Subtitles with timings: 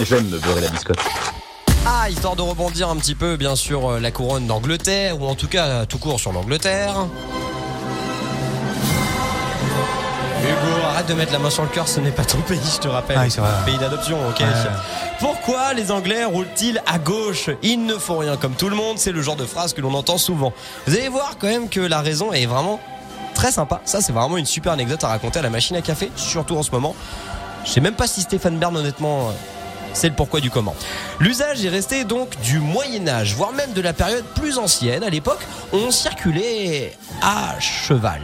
[0.00, 0.98] J'aime me beurrer la biscotte.
[1.86, 5.34] Ah, histoire de rebondir un petit peu, bien sûr, euh, la couronne d'Angleterre, ou en
[5.34, 7.06] tout cas tout court sur l'Angleterre.
[10.42, 12.80] Hugo, arrête de mettre la main sur le cœur, ce n'est pas ton pays, je
[12.80, 13.16] te rappelle.
[13.18, 13.50] Ah oui, c'est vrai.
[13.64, 14.40] Pays d'adoption, ok.
[14.40, 14.46] Ouais.
[15.18, 17.50] Pourquoi les Anglais roulent-ils à gauche?
[17.62, 19.94] Ils ne font rien comme tout le monde, c'est le genre de phrase que l'on
[19.94, 20.52] entend souvent.
[20.86, 22.80] Vous allez voir quand même que la raison est vraiment
[23.34, 23.80] très sympa.
[23.84, 26.62] Ça, c'est vraiment une super anecdote à raconter à la machine à café, surtout en
[26.62, 26.94] ce moment.
[27.66, 29.32] Je sais même pas si Stéphane Bern, honnêtement, euh,
[29.92, 30.76] c'est le pourquoi du comment.
[31.18, 35.02] L'usage est resté donc du Moyen Âge, voire même de la période plus ancienne.
[35.02, 35.40] À l'époque,
[35.72, 38.22] on circulait à cheval.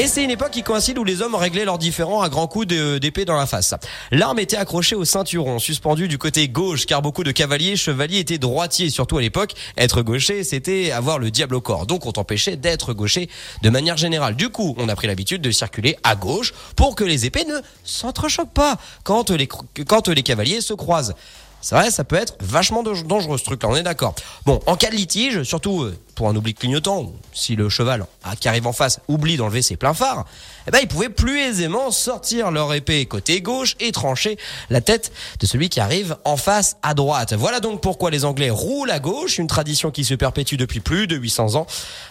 [0.00, 2.68] Et c'est une époque qui coïncide où les hommes réglaient leurs différends à grands coups
[2.68, 3.74] d'épée dans la face.
[4.12, 8.38] L'arme était accrochée au ceinturon, suspendue du côté gauche, car beaucoup de cavaliers chevaliers étaient
[8.38, 8.90] droitiers.
[8.90, 11.84] Surtout à l'époque, être gaucher, c'était avoir le diable au corps.
[11.84, 13.28] Donc on t'empêchait d'être gaucher
[13.62, 14.36] de manière générale.
[14.36, 17.58] Du coup, on a pris l'habitude de circuler à gauche pour que les épées ne
[17.82, 21.16] s'entrechoquent pas quand les, quand les cavaliers se croisent.
[21.60, 24.14] C'est vrai, ça peut être vachement dangereux ce truc-là, on est d'accord.
[24.46, 28.06] Bon, en cas de litige, surtout euh, pour un oubli clignotant, si le cheval
[28.38, 30.24] qui arrive en face oublie d'enlever ses pleins phares,
[30.66, 34.38] eh ben, ils pouvaient plus aisément sortir leur épée côté gauche et trancher
[34.70, 37.34] la tête de celui qui arrive en face à droite.
[37.34, 41.08] Voilà donc pourquoi les Anglais roulent à gauche, une tradition qui se perpétue depuis plus
[41.08, 41.66] de 800 ans.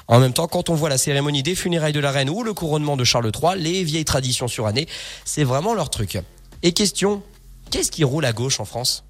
[0.08, 2.54] En même temps, quand on voit la cérémonie des funérailles de la reine ou le
[2.54, 4.88] couronnement de Charles III, les vieilles traditions surannées,
[5.24, 6.18] c'est vraiment leur truc.
[6.64, 7.24] Et question,
[7.72, 9.07] qu'est-ce qui roule à gauche en France?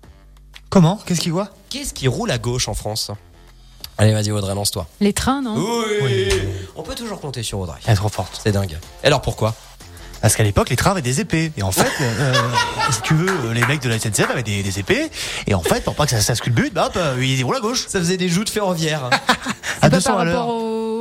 [0.69, 3.11] Comment Qu'est-ce qu'il voit Qu'est-ce qui roule à gauche en France
[3.97, 4.85] Allez, vas-y Audrey, lance-toi.
[4.99, 5.55] Les trains, non
[6.03, 6.29] Oui.
[6.75, 7.79] On peut toujours compter sur Audrey.
[7.85, 8.39] Elle est trop forte.
[8.43, 8.77] C'est dingue.
[9.03, 9.55] Et alors pourquoi
[10.21, 11.51] Parce qu'à l'époque, les trains avaient des épées.
[11.57, 12.33] Et en fait, euh,
[12.91, 15.09] si tu veux, euh, les mecs de la SNCF avaient des, des épées.
[15.47, 17.55] Et en fait, pour pas que ça, ça se culbute, bah, hop, euh, ils roulent
[17.57, 17.85] à gauche.
[17.87, 19.09] Ça faisait des joutes ferroviaires.
[19.79, 20.39] À Pas 200 par à l'heure.
[20.41, 20.96] rapport au, au-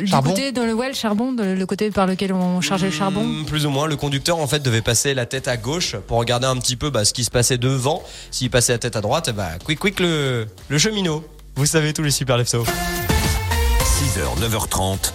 [0.00, 2.60] le, du Charbon côté dans le ouais, le charbon, de- le côté par lequel on
[2.60, 3.22] chargeait le charbon.
[3.24, 3.86] Hmm, plus ou moins.
[3.86, 6.90] Le conducteur en fait devait passer la tête à gauche pour regarder un petit peu
[6.90, 8.02] bah, ce qui se passait devant.
[8.30, 11.24] S'il passait la tête à droite, bah quick quick le, le cheminot.
[11.56, 12.64] Vous savez tous les super leftos.
[14.00, 15.08] 6h, 9h30,